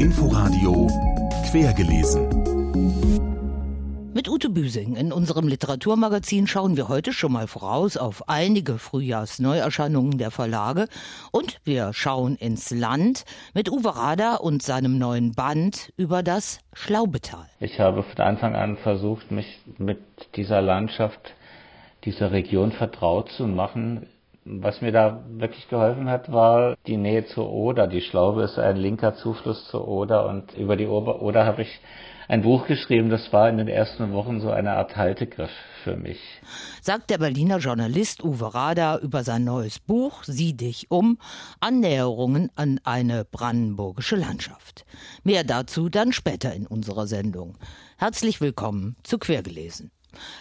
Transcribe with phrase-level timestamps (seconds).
[0.00, 0.88] Inforadio
[1.48, 2.26] Quergelesen.
[4.12, 10.18] Mit Ute Büsing in unserem Literaturmagazin schauen wir heute schon mal voraus auf einige Frühjahrsneuerscheinungen
[10.18, 10.88] der Verlage
[11.30, 13.22] und wir schauen ins Land
[13.54, 17.46] mit Uwe Rader und seinem neuen Band über das Schlaubetal.
[17.60, 20.00] Ich habe von Anfang an versucht, mich mit
[20.34, 21.20] dieser Landschaft,
[22.04, 24.08] dieser Region vertraut zu machen.
[24.46, 27.86] Was mir da wirklich geholfen hat, war die Nähe zur Oder.
[27.86, 31.80] Die Schlaube ist ein linker Zufluss zur Oder und über die Oder habe ich
[32.28, 35.50] ein Buch geschrieben, das war in den ersten Wochen so eine Art Haltegriff
[35.82, 36.18] für mich.
[36.82, 41.18] Sagt der Berliner Journalist Uwe Rader über sein neues Buch Sieh dich um,
[41.60, 44.84] Annäherungen an eine brandenburgische Landschaft.
[45.22, 47.56] Mehr dazu dann später in unserer Sendung.
[47.96, 49.90] Herzlich willkommen zu Quergelesen.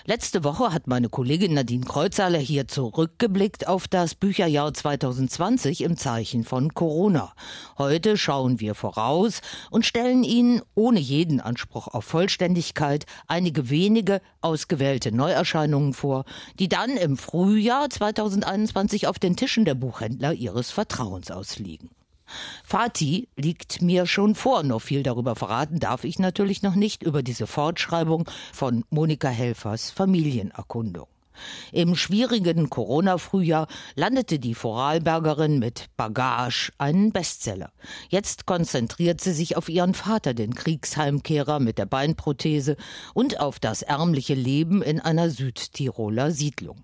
[0.05, 6.43] Letzte Woche hat meine Kollegin Nadine Kreuzhaler hier zurückgeblickt auf das Bücherjahr 2020 im Zeichen
[6.43, 7.33] von Corona.
[7.77, 9.41] Heute schauen wir voraus
[9.71, 16.25] und stellen Ihnen ohne jeden Anspruch auf Vollständigkeit einige wenige ausgewählte Neuerscheinungen vor,
[16.59, 21.89] die dann im Frühjahr 2021 auf den Tischen der Buchhändler Ihres Vertrauens ausliegen.
[22.63, 24.63] Fatih liegt mir schon vor.
[24.63, 29.91] Noch viel darüber verraten darf ich natürlich noch nicht über diese Fortschreibung von Monika Helfers
[29.91, 31.07] Familienerkundung.
[31.71, 37.71] Im schwierigen Corona-Frühjahr landete die Vorarlbergerin mit Bagage einen Bestseller.
[38.09, 42.77] Jetzt konzentriert sie sich auf ihren Vater, den Kriegsheimkehrer mit der Beinprothese,
[43.13, 46.83] und auf das ärmliche Leben in einer Südtiroler Siedlung.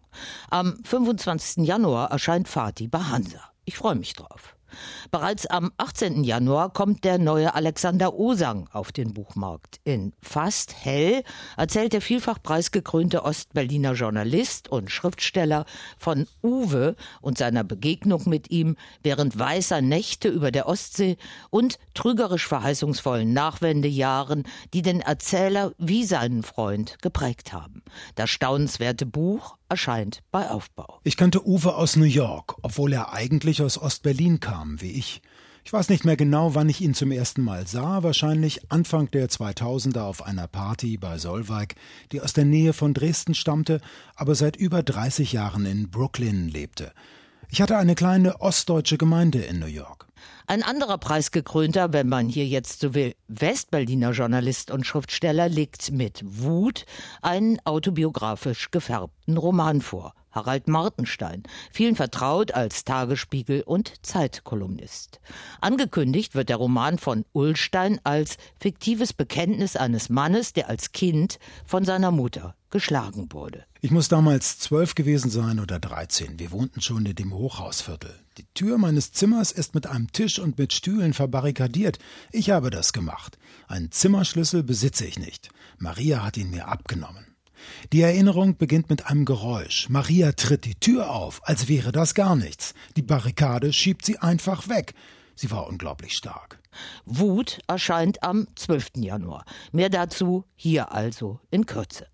[0.49, 1.65] Am 25.
[1.65, 3.39] Januar erscheint Fatih bei Hansa.
[3.65, 4.55] Ich freue mich drauf.
[5.11, 6.23] Bereits am 18.
[6.23, 9.79] Januar kommt der neue Alexander Osang auf den Buchmarkt.
[9.83, 11.23] In Fast hell
[11.57, 15.65] erzählt der vielfach preisgekrönte Ostberliner Journalist und Schriftsteller
[15.97, 21.17] von Uwe und seiner Begegnung mit ihm während weißer Nächte über der Ostsee
[21.49, 27.83] und trügerisch verheißungsvollen Nachwendejahren, die den Erzähler wie seinen Freund geprägt haben.
[28.15, 30.99] Das staunenswerte Buch erscheint bei Aufbau.
[31.03, 35.21] Ich kannte Uwe aus New York, obwohl er eigentlich aus Ostberlin kam, wie ich.
[35.63, 39.29] Ich weiß nicht mehr genau, wann ich ihn zum ersten Mal sah, wahrscheinlich Anfang der
[39.29, 41.75] 2000er auf einer Party bei Solveig,
[42.11, 43.79] die aus der Nähe von Dresden stammte,
[44.15, 46.91] aber seit über 30 Jahren in Brooklyn lebte.
[47.51, 50.07] Ich hatte eine kleine ostdeutsche Gemeinde in New York.
[50.45, 56.21] Ein anderer preisgekrönter, wenn man hier jetzt so will, Westberliner Journalist und Schriftsteller legt mit
[56.23, 56.85] Wut
[57.23, 60.13] einen autobiografisch gefärbten Roman vor.
[60.31, 65.19] Harald Martenstein, vielen vertraut als Tagesspiegel- und Zeitkolumnist.
[65.61, 71.85] Angekündigt wird der Roman von Ullstein als fiktives Bekenntnis eines Mannes, der als Kind von
[71.85, 73.65] seiner Mutter geschlagen wurde.
[73.81, 76.37] Ich muss damals zwölf gewesen sein oder dreizehn.
[76.37, 78.13] Wir wohnten schon in dem Hochhausviertel.
[78.37, 81.97] Die Tür meines Zimmers ist mit einem Tisch und mit Stühlen verbarrikadiert.
[82.31, 83.37] Ich habe das gemacht.
[83.67, 85.49] Einen Zimmerschlüssel besitze ich nicht.
[85.77, 87.28] Maria hat ihn mir abgenommen.
[87.93, 89.89] Die Erinnerung beginnt mit einem Geräusch.
[89.89, 92.73] Maria tritt die Tür auf, als wäre das gar nichts.
[92.95, 94.93] Die Barrikade schiebt sie einfach weg.
[95.35, 96.59] Sie war unglaublich stark.
[97.05, 98.97] Wut erscheint am 12.
[98.97, 99.45] Januar.
[99.71, 102.07] Mehr dazu hier also in Kürze.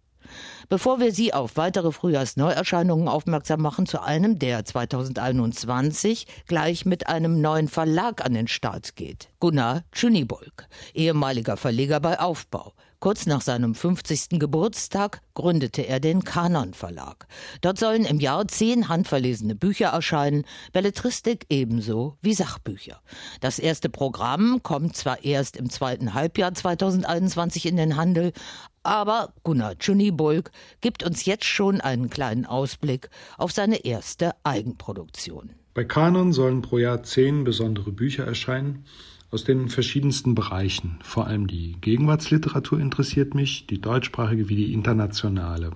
[0.69, 7.41] Bevor wir Sie auf weitere Frühjahrsneuerscheinungen aufmerksam machen, zu einem, der 2021 gleich mit einem
[7.41, 9.29] neuen Verlag an den Start geht.
[9.39, 12.73] Gunnar Tschünibolk, ehemaliger Verleger bei Aufbau.
[13.05, 14.39] Kurz nach seinem 50.
[14.39, 17.27] Geburtstag gründete er den Kanon Verlag.
[17.61, 20.43] Dort sollen im Jahr zehn handverlesene Bücher erscheinen,
[20.73, 22.99] Belletristik ebenso wie Sachbücher.
[23.41, 28.33] Das erste Programm kommt zwar erst im zweiten Halbjahr 2021 in den Handel,
[28.81, 30.49] aber Gunnar Tschunibulk
[30.81, 35.51] gibt uns jetzt schon einen kleinen Ausblick auf seine erste Eigenproduktion.
[35.75, 38.85] Bei Kanon sollen pro Jahr zehn besondere Bücher erscheinen
[39.35, 40.97] aus den verschiedensten Bereichen.
[41.03, 45.71] Vor allem die Gegenwartsliteratur interessiert mich, die deutschsprachige wie die internationale.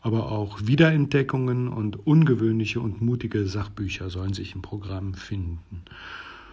[0.00, 5.82] Aber auch Wiederentdeckungen und ungewöhnliche und mutige Sachbücher sollen sich im Programm finden.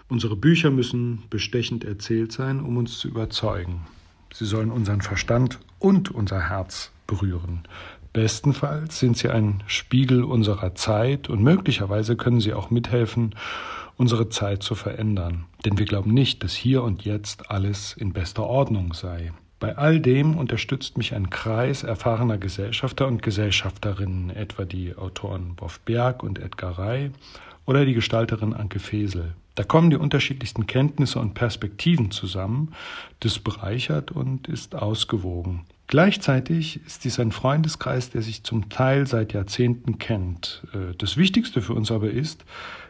[0.09, 3.81] Unsere Bücher müssen bestechend erzählt sein, um uns zu überzeugen.
[4.33, 7.67] Sie sollen unseren Verstand und unser Herz berühren.
[8.13, 13.35] Bestenfalls sind sie ein Spiegel unserer Zeit und möglicherweise können sie auch mithelfen,
[13.97, 15.45] unsere Zeit zu verändern.
[15.63, 19.31] Denn wir glauben nicht, dass hier und jetzt alles in bester Ordnung sei.
[19.59, 25.79] Bei all dem unterstützt mich ein Kreis erfahrener Gesellschafter und Gesellschafterinnen, etwa die Autoren Wolf
[25.79, 27.11] Berg und Edgar Rey
[27.65, 29.33] oder die Gestalterin Anke Fesel.
[29.55, 32.73] Da kommen die unterschiedlichsten Kenntnisse und Perspektiven zusammen,
[33.21, 35.61] das bereichert und ist ausgewogen.
[35.87, 40.63] Gleichzeitig ist dies ein Freundeskreis, der sich zum Teil seit Jahrzehnten kennt.
[40.73, 42.43] Äh, das Wichtigste für uns aber ist,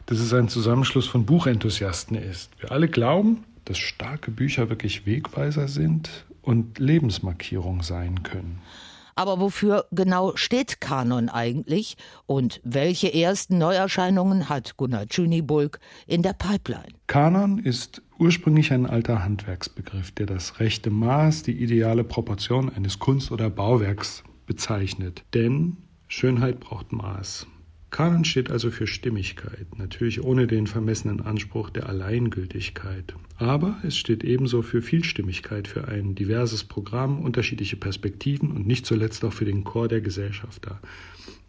[0.06, 2.52] dass es ein Zusammenschluss von Buchenthusiasten ist.
[2.60, 8.62] Wir alle glauben, dass starke Bücher wirklich Wegweiser sind und Lebensmarkierung sein können.
[9.18, 16.34] Aber wofür genau steht Kanon eigentlich und welche ersten Neuerscheinungen hat Gunnar Tschünibulk in der
[16.34, 16.90] Pipeline?
[17.08, 23.31] Kanon ist ursprünglich ein alter Handwerksbegriff, der das rechte Maß, die ideale Proportion eines Kunst-
[23.31, 25.24] oder Bauwerks bezeichnet.
[25.34, 25.78] Denn
[26.10, 27.48] Schönheit braucht Maß.
[27.92, 33.14] Kanon steht also für Stimmigkeit, natürlich ohne den vermessenen Anspruch der Alleingültigkeit.
[33.38, 39.24] Aber es steht ebenso für Vielstimmigkeit, für ein diverses Programm, unterschiedliche Perspektiven und nicht zuletzt
[39.24, 40.80] auch für den Chor der Gesellschaft da,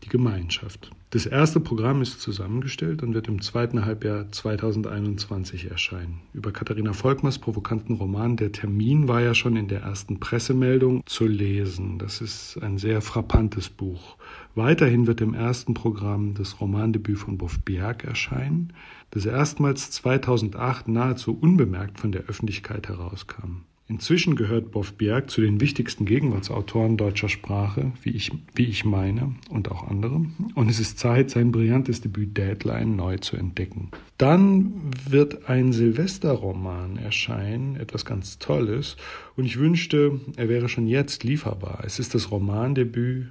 [0.05, 0.91] die Gemeinschaft.
[1.11, 6.21] Das erste Programm ist zusammengestellt und wird im zweiten Halbjahr 2021 erscheinen.
[6.35, 11.27] Über Katharina Volkmers provokanten Roman Der Termin war ja schon in der ersten Pressemeldung zu
[11.27, 11.99] lesen.
[11.99, 14.17] Das ist ein sehr frappantes Buch.
[14.55, 18.73] Weiterhin wird im ersten Programm das Romandebüt von Boff Bjerg erscheinen,
[19.11, 23.63] das erstmals 2008 nahezu unbemerkt von der Öffentlichkeit herauskam.
[23.89, 29.37] Inzwischen gehört Boff Bjerg zu den wichtigsten Gegenwartsautoren deutscher Sprache, wie ich, wie ich meine,
[29.49, 30.27] und auch andere.
[30.57, 33.93] Und es ist Zeit, sein brillantes Debüt Deadline neu zu entdecken.
[34.19, 38.97] Dann wird ein Silvesterroman erscheinen, etwas ganz Tolles.
[39.37, 41.83] Und ich wünschte, er wäre schon jetzt lieferbar.
[41.85, 43.27] Es ist das Romandebüt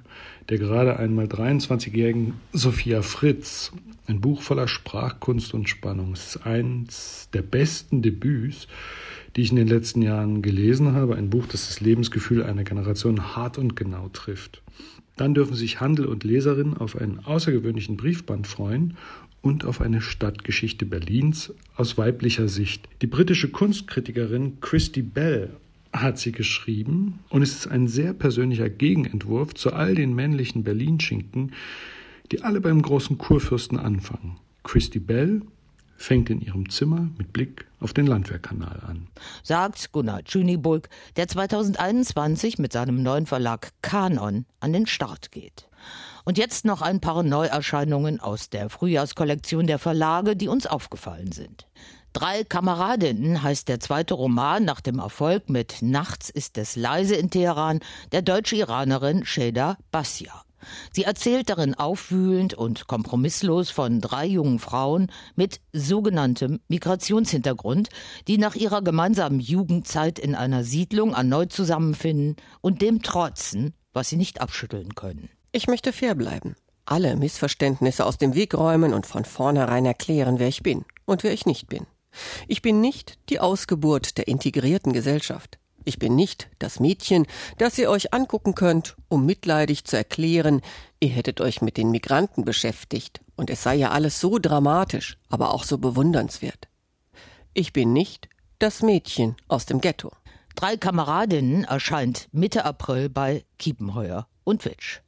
[0.48, 3.72] der gerade einmal 23-jährigen Sophia Fritz.
[4.06, 6.12] Ein Buch voller Sprachkunst und Spannung.
[6.12, 8.68] Es ist eins der besten Debüts,
[9.34, 11.16] die ich in den letzten Jahren gelesen habe.
[11.16, 14.62] Ein Buch, das das Lebensgefühl einer Generation hart und genau trifft.
[15.16, 18.96] Dann dürfen sich Handel und Leserinnen auf einen außergewöhnlichen Briefband freuen
[19.40, 22.88] und auf eine Stadtgeschichte Berlins aus weiblicher Sicht.
[23.02, 25.56] Die britische Kunstkritikerin Christy Bell
[26.02, 31.52] hat sie geschrieben und es ist ein sehr persönlicher Gegenentwurf zu all den männlichen Berlin-Schinken,
[32.32, 34.36] die alle beim großen Kurfürsten anfangen.
[34.62, 35.42] Christy Bell
[35.96, 39.08] fängt in ihrem Zimmer mit Blick auf den Landwehrkanal an.
[39.42, 45.68] Sagt Gunnar Tschünibulk, der 2021 mit seinem neuen Verlag Kanon an den Start geht.
[46.24, 51.66] Und jetzt noch ein paar Neuerscheinungen aus der Frühjahrskollektion der Verlage, die uns aufgefallen sind.
[52.16, 57.28] Drei Kameradinnen heißt der zweite Roman nach dem Erfolg mit Nachts ist es leise in
[57.28, 57.80] Teheran
[58.10, 60.42] der deutsche-Iranerin Sheda Bassia.
[60.94, 67.90] Sie erzählt darin aufwühlend und kompromisslos von drei jungen Frauen mit sogenanntem Migrationshintergrund,
[68.28, 74.16] die nach ihrer gemeinsamen Jugendzeit in einer Siedlung erneut zusammenfinden und dem trotzen, was sie
[74.16, 75.28] nicht abschütteln können.
[75.52, 80.48] Ich möchte fair bleiben, alle Missverständnisse aus dem Weg räumen und von vornherein erklären, wer
[80.48, 81.86] ich bin und wer ich nicht bin.
[82.48, 85.58] Ich bin nicht die Ausgeburt der integrierten Gesellschaft.
[85.84, 87.26] Ich bin nicht das Mädchen,
[87.58, 90.60] das ihr euch angucken könnt, um mitleidig zu erklären,
[90.98, 95.54] ihr hättet euch mit den Migranten beschäftigt und es sei ja alles so dramatisch, aber
[95.54, 96.68] auch so bewundernswert.
[97.54, 98.28] Ich bin nicht
[98.58, 100.10] das Mädchen aus dem Ghetto.
[100.56, 105.00] Drei Kameradinnen erscheint Mitte April bei Kiepenheuer und Witsch.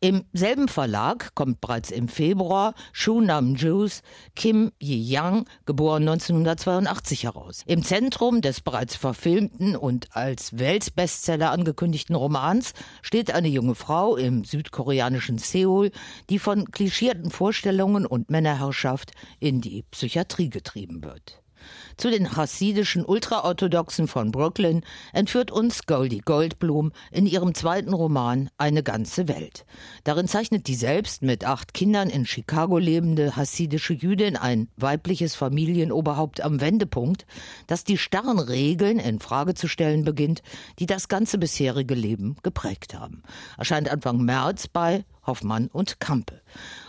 [0.00, 4.02] Im selben Verlag kommt bereits im Februar Shu Nam Ju's
[4.36, 7.62] Kim Yi-Yang, geboren 1982, heraus.
[7.66, 12.72] Im Zentrum des bereits verfilmten und als Weltbestseller angekündigten Romans
[13.02, 15.90] steht eine junge Frau im südkoreanischen Seoul,
[16.28, 21.39] die von klischierten Vorstellungen und Männerherrschaft in die Psychiatrie getrieben wird.
[21.96, 24.82] Zu den chassidischen Ultraorthodoxen von Brooklyn
[25.12, 29.64] entführt uns Goldie Goldblum in ihrem zweiten Roman Eine ganze Welt.
[30.04, 36.40] Darin zeichnet die selbst mit acht Kindern in Chicago lebende hassidische Jüdin ein weibliches Familienoberhaupt
[36.40, 37.26] am Wendepunkt,
[37.66, 40.42] das die starren Regeln in Frage zu stellen beginnt,
[40.78, 43.22] die das ganze bisherige Leben geprägt haben.
[43.58, 46.42] Erscheint Anfang März bei Hoffmann und Kampe.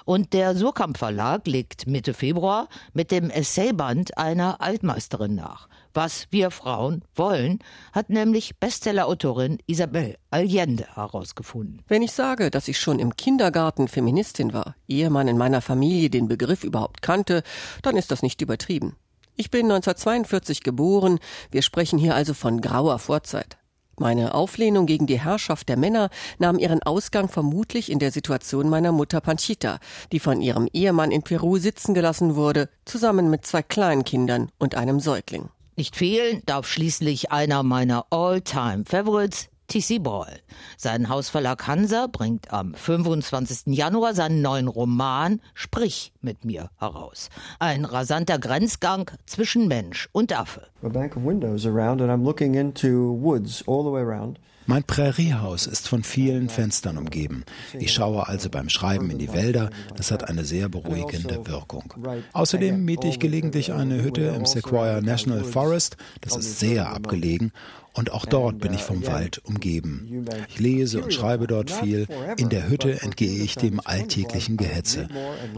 [0.04, 5.70] Und der Surkamp Verlag legt Mitte Februar mit dem Essayband einer Altmeisterin nach.
[5.94, 7.60] Was wir Frauen wollen,
[7.94, 11.84] hat nämlich Bestsellerautorin Isabel Allende herausgefunden.
[11.88, 16.10] Wenn ich sage, dass ich schon im Kindergarten Feministin war, ehe man in meiner Familie
[16.10, 17.44] den Begriff überhaupt kannte,
[17.84, 18.96] dann ist das nicht übertrieben.
[19.36, 21.20] Ich bin 1942 geboren,
[21.52, 23.61] wir sprechen hier also von grauer Vorzeit.
[24.02, 28.92] Meine Auflehnung gegen die Herrschaft der Männer nahm ihren Ausgang vermutlich in der Situation meiner
[28.92, 29.78] Mutter Panchita,
[30.12, 35.00] die von ihrem Ehemann in Peru sitzen gelassen wurde, zusammen mit zwei Kleinkindern und einem
[35.00, 35.50] Säugling.
[35.76, 40.00] Nicht fehlen darf schließlich einer meiner All-Time-Favorites, T.C.
[40.00, 40.42] Boyle.
[40.76, 43.74] Sein Hausverlag Hansa bringt am 25.
[43.74, 47.30] Januar seinen neuen Roman Sprich mit mir heraus.
[47.58, 50.68] Ein rasanter Grenzgang zwischen Mensch und Affe.
[50.84, 54.40] A bank of windows around and I'm looking into woods all the way around.
[54.66, 57.44] Mein Präriehaus ist von vielen Fenstern umgeben.
[57.80, 59.70] Ich schaue also beim Schreiben in die Wälder.
[59.96, 61.94] Das hat eine sehr beruhigende Wirkung.
[62.34, 65.98] Außerdem miete ich gelegentlich eine Hütte im Sequoia National Forest.
[66.22, 67.52] Das ist sehr abgelegen
[67.94, 70.26] und auch dort bin ich vom Wald umgeben.
[70.48, 72.08] Ich lese und schreibe dort viel.
[72.38, 75.10] In der Hütte entgehe ich dem alltäglichen Gehetze,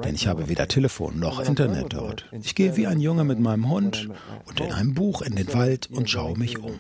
[0.03, 2.25] denn ich habe weder Telefon noch Internet dort.
[2.41, 4.10] Ich gehe wie ein Junge mit meinem Hund
[4.48, 6.79] und in einem Buch in den Wald und schaue mich um.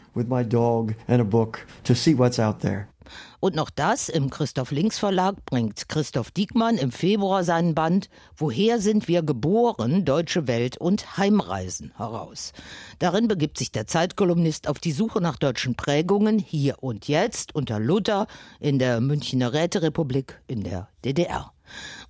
[3.39, 8.79] Und noch das im Christoph Links Verlag bringt Christoph Diekmann im Februar seinen Band Woher
[8.79, 10.05] sind wir geboren?
[10.05, 12.53] Deutsche Welt und Heimreisen heraus.
[12.99, 17.79] Darin begibt sich der Zeitkolumnist auf die Suche nach deutschen Prägungen hier und jetzt unter
[17.79, 18.27] Luther
[18.59, 21.51] in der Münchner Räterepublik in der DDR.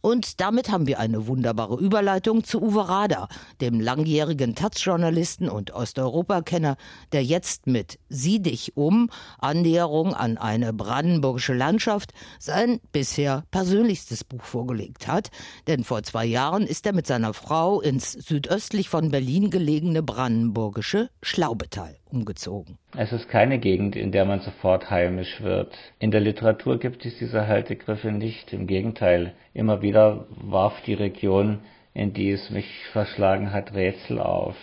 [0.06, 3.30] Und damit haben wir eine wunderbare Überleitung zu Uwe Rader,
[3.62, 6.76] dem langjährigen Taz-Journalisten und Osteuropakenner,
[7.14, 14.44] der jetzt mit Sieh dich um, Annäherung an eine brandenburgische Landschaft, sein bisher persönlichstes Buch
[14.44, 15.30] vorgelegt hat.
[15.68, 21.12] Denn vor zwei Jahren ist er mit seiner Frau ins südöstlich von Berlin gelegene brandenburgische
[21.22, 22.78] Schlaubetal umgezogen.
[22.96, 25.74] Es ist keine Gegend, in der man sofort heimisch wird.
[25.98, 28.54] In der Literatur gibt es diese Haltegriffe nicht.
[28.54, 31.60] Im Gegenteil, immer wieder warf die Region,
[31.94, 34.56] in die es mich verschlagen hat, Rätsel auf.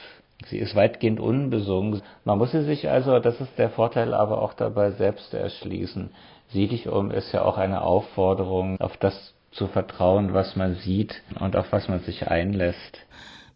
[0.46, 2.02] Sie ist weitgehend unbesungen.
[2.24, 6.10] Man muss sie sich also, das ist der Vorteil, aber auch dabei selbst erschließen.
[6.48, 11.22] Sieh dich um ist ja auch eine Aufforderung, auf das zu vertrauen, was man sieht
[11.38, 12.98] und auf was man sich einlässt.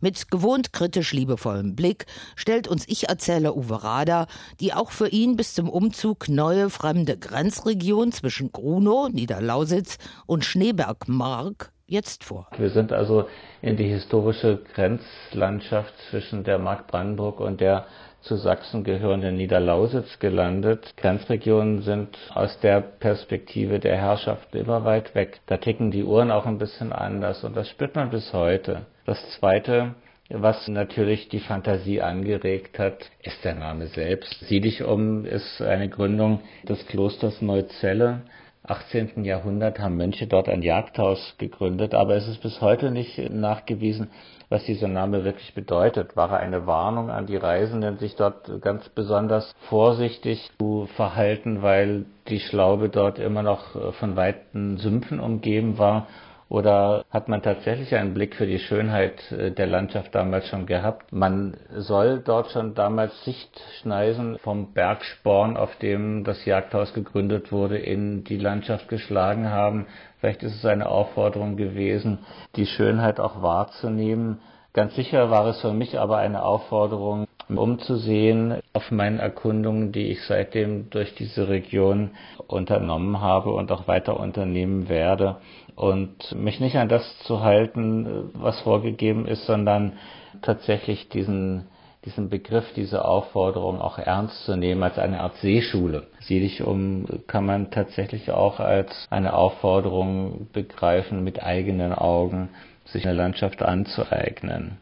[0.04, 2.04] Mit gewohnt kritisch liebevollem Blick
[2.36, 4.26] stellt uns Ich-Erzähler Uwe Rader
[4.60, 9.96] die auch für ihn bis zum Umzug neue fremde Grenzregion zwischen Grunow, Niederlausitz
[10.26, 12.48] und Schneebergmark jetzt vor.
[12.58, 13.28] Wir sind also
[13.62, 17.86] in die historische Grenzlandschaft zwischen der Mark Brandenburg und der
[18.20, 20.98] zu Sachsen gehörenden Niederlausitz gelandet.
[20.98, 25.40] Grenzregionen sind aus der Perspektive der Herrschaft immer weit weg.
[25.46, 28.84] Da ticken die Uhren auch ein bisschen anders und das spürt man bis heute.
[29.06, 29.94] Das Zweite,
[30.30, 34.34] was natürlich die Fantasie angeregt hat, ist der Name selbst.
[34.46, 38.22] Sieh dich um ist eine Gründung des Klosters Neuzelle.
[38.66, 39.24] 18.
[39.24, 44.08] Jahrhundert haben Mönche dort ein Jagdhaus gegründet, aber es ist bis heute nicht nachgewiesen,
[44.48, 46.16] was dieser Name wirklich bedeutet.
[46.16, 52.06] War er eine Warnung an die Reisenden, sich dort ganz besonders vorsichtig zu verhalten, weil
[52.28, 56.06] die Schlaube dort immer noch von weiten Sümpfen umgeben war
[56.48, 61.12] oder hat man tatsächlich einen Blick für die Schönheit äh, der Landschaft damals schon gehabt?
[61.12, 68.24] Man soll dort schon damals Sichtschneisen vom Bergsporn, auf dem das Jagdhaus gegründet wurde, in
[68.24, 69.86] die Landschaft geschlagen haben.
[70.20, 72.18] Vielleicht ist es eine Aufforderung gewesen,
[72.56, 74.40] die Schönheit auch wahrzunehmen.
[74.74, 80.22] Ganz sicher war es für mich aber eine Aufforderung, umzusehen auf meinen Erkundungen, die ich
[80.24, 82.10] seitdem durch diese Region
[82.46, 85.36] unternommen habe und auch weiter unternehmen werde
[85.76, 89.94] und mich nicht an das zu halten, was vorgegeben ist, sondern
[90.42, 91.66] tatsächlich diesen
[92.04, 96.06] diesen Begriff, diese Aufforderung auch ernst zu nehmen als eine Art Seeschule.
[96.20, 102.50] Sieh dich um kann man tatsächlich auch als eine Aufforderung begreifen, mit eigenen Augen
[102.84, 104.78] sich eine Landschaft anzueignen.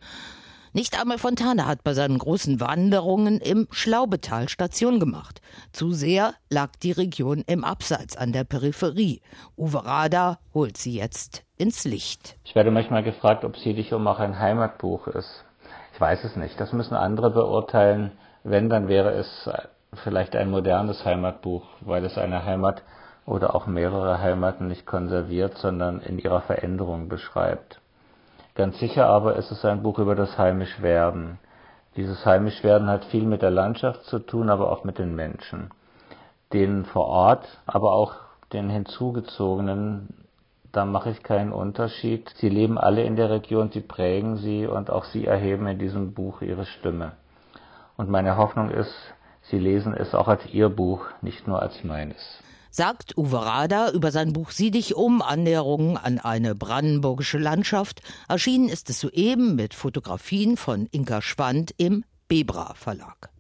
[0.75, 5.43] Nicht einmal Fontane hat bei seinen großen Wanderungen im Schlaubetal Station gemacht.
[5.73, 9.21] Zu sehr lag die Region im Abseits an der Peripherie.
[9.59, 12.39] Uwe Rada holt sie jetzt ins Licht.
[12.45, 15.45] Ich werde manchmal gefragt, ob sie dich um auch ein Heimatbuch ist.
[15.93, 16.59] Ich weiß es nicht.
[16.59, 18.13] Das müssen andere beurteilen.
[18.43, 19.51] Wenn, dann wäre es
[20.05, 22.83] vielleicht ein modernes Heimatbuch, weil es eine Heimat
[23.27, 27.82] oder auch mehrere Heimaten nicht konserviert, sondern in ihrer Veränderung beschreibt.
[28.55, 31.39] Ganz sicher aber ist es ein Buch über das Heimischwerden.
[31.97, 35.71] Dieses Heimischwerden hat viel mit der Landschaft zu tun, aber auch mit den Menschen.
[36.53, 38.15] Den vor Ort, aber auch
[38.53, 40.27] den hinzugezogenen,
[40.71, 42.29] da mache ich keinen Unterschied.
[42.37, 46.13] Sie leben alle in der Region, sie prägen sie und auch sie erheben in diesem
[46.13, 47.13] Buch ihre Stimme.
[47.97, 48.95] Und meine Hoffnung ist,
[49.45, 52.43] Sie lesen es auch als Ihr Buch, nicht nur als meines
[52.73, 58.03] sagt Uwe Rader über sein Buch Sieh dich um, Annäherungen an eine brandenburgische Landschaft.
[58.29, 63.31] Erschienen ist es soeben mit Fotografien von Inka Schwand im Bebra Verlag.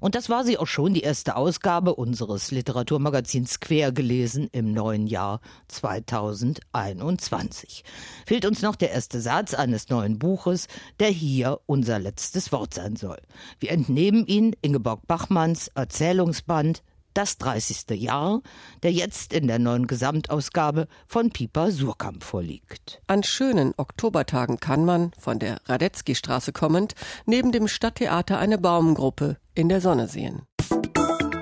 [0.00, 5.08] Und das war sie auch schon, die erste Ausgabe unseres Literaturmagazins Quer gelesen im neuen
[5.08, 7.82] Jahr 2021.
[8.24, 10.68] Fehlt uns noch der erste Satz eines neuen Buches,
[11.00, 13.18] der hier unser letztes Wort sein soll.
[13.58, 18.00] Wir entnehmen ihn Ingeborg Bachmanns Erzählungsband das 30.
[18.00, 18.42] Jahr,
[18.82, 23.00] der jetzt in der neuen Gesamtausgabe von Piper Surkamp vorliegt.
[23.06, 26.94] An schönen Oktobertagen kann man, von der Radetzky-Straße kommend,
[27.26, 30.42] neben dem Stadttheater eine Baumgruppe in der Sonne sehen.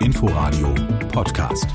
[0.00, 0.74] Inforadio
[1.12, 1.66] Podcast.